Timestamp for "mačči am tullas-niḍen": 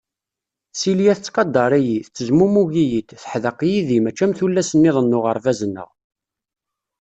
4.03-5.07